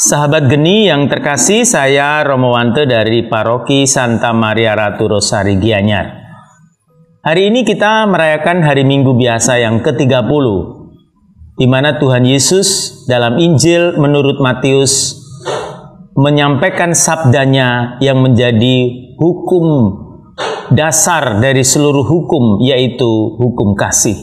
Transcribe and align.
Sahabat 0.00 0.48
Geni 0.48 0.88
yang 0.88 1.12
terkasih, 1.12 1.68
saya 1.68 2.24
Romowanto 2.24 2.88
dari 2.88 3.28
Paroki 3.28 3.84
Santa 3.84 4.32
Maria 4.32 4.72
Ratu 4.72 5.04
Rosari 5.04 5.60
Gianyar. 5.60 6.08
Hari 7.20 7.52
ini 7.52 7.68
kita 7.68 8.08
merayakan 8.08 8.64
hari 8.64 8.80
Minggu 8.88 9.12
biasa 9.12 9.60
yang 9.60 9.84
ke-30, 9.84 10.46
di 11.60 11.68
mana 11.68 12.00
Tuhan 12.00 12.24
Yesus 12.24 13.04
dalam 13.12 13.36
Injil 13.36 14.00
menurut 14.00 14.40
Matius 14.40 15.20
menyampaikan 16.16 16.96
sabdanya 16.96 18.00
yang 18.00 18.24
menjadi 18.24 18.88
hukum 19.20 20.00
dasar 20.72 21.44
dari 21.44 21.60
seluruh 21.60 22.08
hukum, 22.08 22.64
yaitu 22.64 23.36
hukum 23.36 23.76
kasih. 23.76 24.16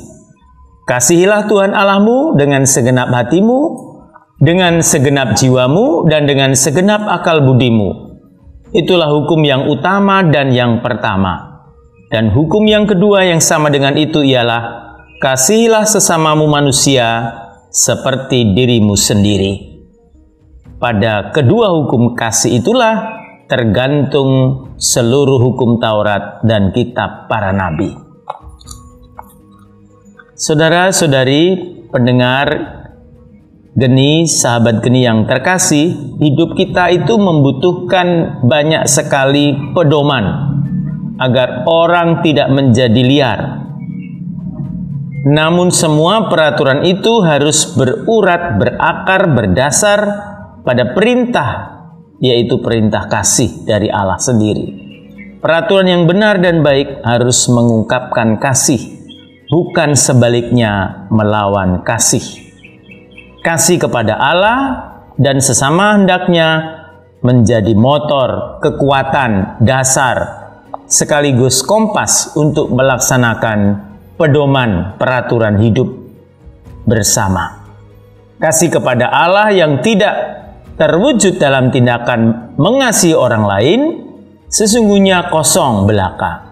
Kasihilah 0.90 1.46
Tuhan 1.46 1.78
Allahmu 1.78 2.34
dengan 2.34 2.66
segenap 2.66 3.14
hatimu, 3.14 3.87
dengan 4.38 4.86
segenap 4.86 5.34
jiwamu 5.34 6.06
dan 6.06 6.30
dengan 6.30 6.54
segenap 6.54 7.06
akal 7.10 7.42
budimu. 7.42 8.18
Itulah 8.74 9.10
hukum 9.10 9.42
yang 9.42 9.66
utama 9.66 10.22
dan 10.28 10.54
yang 10.54 10.86
pertama. 10.86 11.66
Dan 12.08 12.32
hukum 12.32 12.64
yang 12.70 12.88
kedua 12.88 13.28
yang 13.28 13.44
sama 13.44 13.68
dengan 13.68 13.98
itu 14.00 14.24
ialah 14.24 14.96
kasihilah 15.20 15.84
sesamamu 15.84 16.48
manusia 16.48 17.36
seperti 17.68 18.56
dirimu 18.56 18.96
sendiri. 18.96 19.54
Pada 20.78 21.34
kedua 21.34 21.74
hukum 21.74 22.14
kasih 22.14 22.62
itulah 22.62 23.18
tergantung 23.50 24.64
seluruh 24.78 25.42
hukum 25.42 25.82
Taurat 25.82 26.46
dan 26.46 26.70
kitab 26.70 27.26
para 27.26 27.50
nabi. 27.50 27.92
Saudara-saudari 30.38 31.58
pendengar 31.90 32.46
Geni, 33.78 34.26
sahabat 34.26 34.82
geni 34.82 35.06
yang 35.06 35.30
terkasih, 35.30 36.18
hidup 36.18 36.58
kita 36.58 36.90
itu 36.90 37.14
membutuhkan 37.14 38.42
banyak 38.42 38.90
sekali 38.90 39.54
pedoman 39.78 40.26
agar 41.22 41.62
orang 41.70 42.26
tidak 42.26 42.50
menjadi 42.50 43.02
liar. 43.06 43.40
Namun 45.30 45.70
semua 45.70 46.26
peraturan 46.26 46.90
itu 46.90 47.22
harus 47.22 47.70
berurat, 47.78 48.58
berakar, 48.58 49.30
berdasar 49.30 50.00
pada 50.66 50.98
perintah, 50.98 51.50
yaitu 52.18 52.58
perintah 52.58 53.06
kasih 53.06 53.62
dari 53.62 53.94
Allah 53.94 54.18
sendiri. 54.18 54.74
Peraturan 55.38 55.86
yang 55.86 56.04
benar 56.10 56.42
dan 56.42 56.66
baik 56.66 57.06
harus 57.06 57.46
mengungkapkan 57.46 58.42
kasih, 58.42 58.82
bukan 59.54 59.94
sebaliknya 59.94 61.06
melawan 61.14 61.86
kasih 61.86 62.47
kasih 63.42 63.82
kepada 63.82 64.18
Allah 64.18 64.60
dan 65.18 65.42
sesama 65.42 65.98
hendaknya 65.98 66.78
menjadi 67.26 67.74
motor, 67.74 68.62
kekuatan, 68.62 69.62
dasar, 69.66 70.48
sekaligus 70.86 71.66
kompas 71.66 72.38
untuk 72.38 72.70
melaksanakan 72.72 73.84
pedoman 74.16 74.96
peraturan 74.96 75.58
hidup 75.60 75.90
bersama. 76.86 77.68
Kasih 78.38 78.70
kepada 78.70 79.10
Allah 79.10 79.50
yang 79.50 79.82
tidak 79.82 80.14
terwujud 80.78 81.42
dalam 81.42 81.74
tindakan 81.74 82.54
mengasihi 82.56 83.18
orang 83.18 83.44
lain, 83.50 83.80
sesungguhnya 84.48 85.34
kosong 85.34 85.90
belaka. 85.90 86.46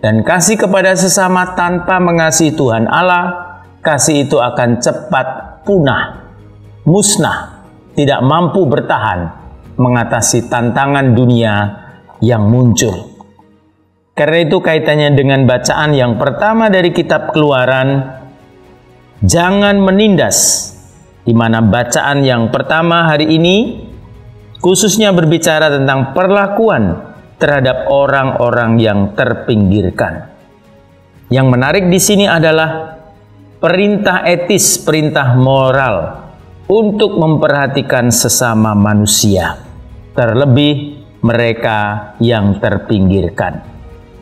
Dan 0.00 0.24
kasih 0.24 0.56
kepada 0.56 0.96
sesama 0.96 1.52
tanpa 1.52 2.00
mengasihi 2.00 2.56
Tuhan 2.56 2.88
Allah, 2.88 3.60
kasih 3.84 4.24
itu 4.24 4.40
akan 4.40 4.80
cepat 4.80 5.26
punah 5.68 6.25
musnah, 6.86 7.66
tidak 7.98 8.22
mampu 8.22 8.62
bertahan 8.64 9.34
mengatasi 9.76 10.46
tantangan 10.46 11.12
dunia 11.12 11.54
yang 12.22 12.46
muncul. 12.46 13.12
Karena 14.16 14.48
itu 14.48 14.62
kaitannya 14.64 15.12
dengan 15.12 15.44
bacaan 15.44 15.92
yang 15.92 16.16
pertama 16.16 16.72
dari 16.72 16.88
kitab 16.94 17.36
Keluaran, 17.36 18.16
jangan 19.20 19.76
menindas, 19.76 20.72
di 21.26 21.36
mana 21.36 21.60
bacaan 21.60 22.24
yang 22.24 22.48
pertama 22.48 23.12
hari 23.12 23.28
ini 23.28 23.84
khususnya 24.62 25.12
berbicara 25.12 25.68
tentang 25.68 26.16
perlakuan 26.16 27.12
terhadap 27.36 27.92
orang-orang 27.92 28.80
yang 28.80 29.12
terpinggirkan. 29.12 30.32
Yang 31.28 31.46
menarik 31.52 31.84
di 31.92 32.00
sini 32.00 32.24
adalah 32.24 32.96
perintah 33.60 34.24
etis, 34.24 34.80
perintah 34.80 35.36
moral 35.36 36.25
untuk 36.66 37.14
memperhatikan 37.14 38.10
sesama 38.10 38.74
manusia, 38.74 39.62
terlebih 40.14 41.02
mereka 41.22 42.12
yang 42.18 42.58
terpinggirkan. 42.58 43.62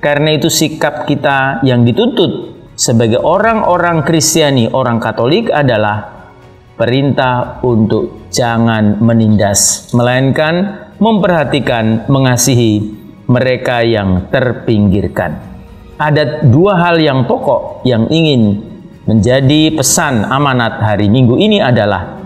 Karena 0.00 0.36
itu, 0.36 0.52
sikap 0.52 1.08
kita 1.08 1.64
yang 1.64 1.84
dituntut 1.88 2.52
sebagai 2.76 3.24
orang-orang 3.24 4.04
Kristiani, 4.04 4.68
orang 4.68 5.00
Katolik 5.00 5.48
adalah 5.48 6.28
perintah 6.76 7.64
untuk 7.64 8.28
jangan 8.28 9.00
menindas, 9.00 9.88
melainkan 9.96 10.84
memperhatikan, 10.98 12.06
mengasihi 12.06 12.92
mereka 13.26 13.80
yang 13.80 14.28
terpinggirkan. 14.28 15.40
Ada 15.96 16.44
dua 16.44 16.76
hal 16.76 17.00
yang 17.00 17.24
pokok 17.24 17.86
yang 17.86 18.10
ingin 18.10 18.60
menjadi 19.06 19.72
pesan 19.72 20.26
amanat 20.26 20.82
hari 20.82 21.06
Minggu 21.06 21.38
ini 21.38 21.62
adalah 21.62 22.23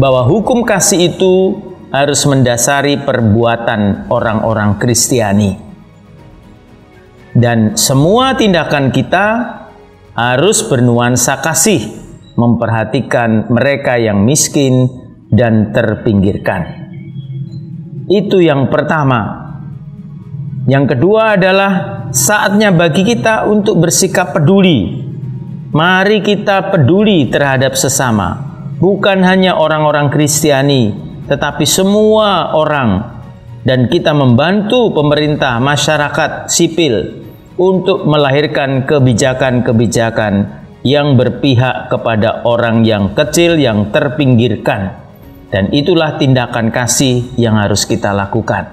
bahwa 0.00 0.24
hukum 0.24 0.64
kasih 0.64 1.12
itu 1.12 1.60
harus 1.92 2.24
mendasari 2.24 3.04
perbuatan 3.04 4.08
orang-orang 4.08 4.80
Kristiani. 4.80 5.60
Dan 7.36 7.76
semua 7.76 8.32
tindakan 8.32 8.88
kita 8.88 9.26
harus 10.16 10.64
bernuansa 10.64 11.44
kasih, 11.44 11.84
memperhatikan 12.34 13.52
mereka 13.52 14.00
yang 14.00 14.24
miskin 14.24 14.88
dan 15.28 15.70
terpinggirkan. 15.76 16.88
Itu 18.08 18.40
yang 18.40 18.72
pertama. 18.72 19.52
Yang 20.64 20.96
kedua 20.96 21.36
adalah 21.38 21.72
saatnya 22.10 22.72
bagi 22.72 23.04
kita 23.04 23.46
untuk 23.46 23.84
bersikap 23.84 24.32
peduli. 24.32 25.06
Mari 25.70 26.18
kita 26.18 26.74
peduli 26.74 27.30
terhadap 27.30 27.78
sesama 27.78 28.49
bukan 28.80 29.22
hanya 29.22 29.54
orang-orang 29.60 30.08
Kristiani, 30.08 30.90
tetapi 31.28 31.68
semua 31.68 32.56
orang 32.56 33.20
dan 33.62 33.92
kita 33.92 34.16
membantu 34.16 34.90
pemerintah, 34.96 35.60
masyarakat 35.60 36.48
sipil 36.48 37.22
untuk 37.60 38.08
melahirkan 38.08 38.88
kebijakan-kebijakan 38.88 40.64
yang 40.80 41.12
berpihak 41.12 41.92
kepada 41.92 42.40
orang 42.48 42.88
yang 42.88 43.12
kecil 43.12 43.60
yang 43.60 43.92
terpinggirkan. 43.92 44.96
Dan 45.50 45.68
itulah 45.74 46.16
tindakan 46.16 46.70
kasih 46.70 47.36
yang 47.36 47.58
harus 47.58 47.84
kita 47.84 48.14
lakukan. 48.14 48.70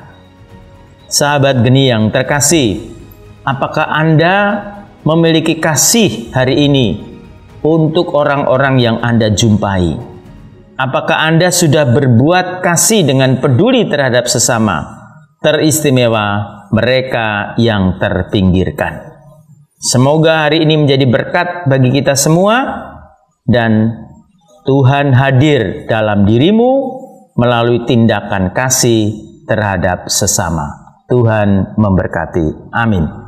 Sahabat 1.10 1.66
geni 1.66 1.90
yang 1.90 2.14
terkasih, 2.14 2.94
apakah 3.42 3.90
Anda 3.90 4.62
memiliki 5.02 5.58
kasih 5.58 6.30
hari 6.32 6.70
ini 6.70 7.17
untuk 7.68 8.16
orang-orang 8.16 8.80
yang 8.80 8.98
Anda 9.04 9.36
jumpai. 9.36 10.00
Apakah 10.80 11.28
Anda 11.28 11.52
sudah 11.52 11.90
berbuat 11.92 12.64
kasih 12.64 13.04
dengan 13.04 13.44
peduli 13.44 13.90
terhadap 13.92 14.32
sesama, 14.32 14.88
teristimewa 15.44 16.64
mereka 16.72 17.58
yang 17.60 18.00
terpinggirkan? 18.00 19.20
Semoga 19.78 20.48
hari 20.48 20.64
ini 20.64 20.88
menjadi 20.88 21.06
berkat 21.06 21.68
bagi 21.68 21.92
kita 21.92 22.16
semua 22.16 22.56
dan 23.44 23.94
Tuhan 24.66 25.14
hadir 25.14 25.86
dalam 25.86 26.26
dirimu 26.26 26.72
melalui 27.38 27.86
tindakan 27.86 28.52
kasih 28.56 29.14
terhadap 29.46 30.10
sesama. 30.10 30.88
Tuhan 31.08 31.80
memberkati. 31.80 32.74
Amin. 32.76 33.27